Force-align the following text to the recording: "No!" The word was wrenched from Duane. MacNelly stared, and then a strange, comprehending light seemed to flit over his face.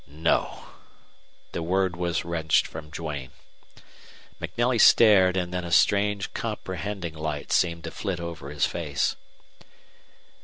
"No!" 0.07 0.63
The 1.51 1.61
word 1.61 1.95
was 1.95 2.25
wrenched 2.25 2.65
from 2.65 2.89
Duane. 2.89 3.29
MacNelly 4.41 4.81
stared, 4.81 5.37
and 5.37 5.53
then 5.53 5.63
a 5.63 5.71
strange, 5.71 6.33
comprehending 6.33 7.13
light 7.13 7.51
seemed 7.51 7.83
to 7.83 7.91
flit 7.91 8.19
over 8.19 8.49
his 8.49 8.65
face. 8.65 9.15